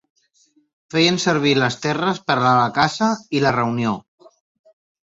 [0.95, 3.97] Feien servir les terres per a la caça i la reunió.